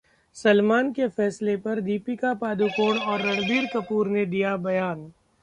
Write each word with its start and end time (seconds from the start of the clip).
सलमान 0.35 0.91
के 0.93 1.07
फैसले 1.09 1.55
पर 1.57 1.81
दीपिका 1.81 2.33
पादुकोण 2.33 2.97
और 2.99 3.21
रणबीर 3.21 3.67
कपूर 3.73 4.07
ने 4.07 4.25
दिया 4.25 4.55
बयान 4.59 5.11